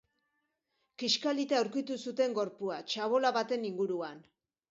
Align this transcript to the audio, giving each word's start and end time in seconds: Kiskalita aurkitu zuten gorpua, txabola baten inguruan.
Kiskalita 1.03 1.59
aurkitu 1.59 1.97
zuten 2.11 2.35
gorpua, 2.39 2.79
txabola 2.93 3.35
baten 3.39 3.69
inguruan. 3.73 4.27